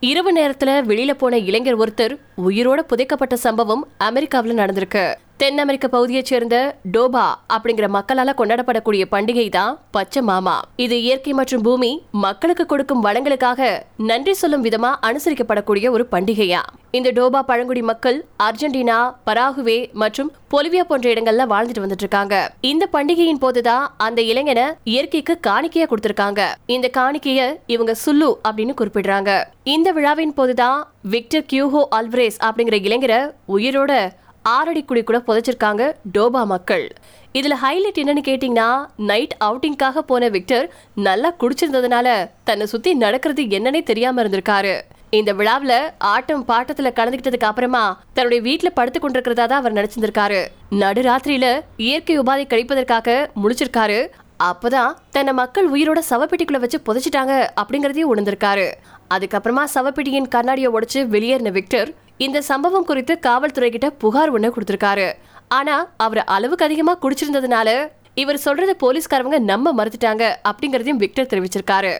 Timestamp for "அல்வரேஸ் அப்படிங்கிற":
31.98-32.78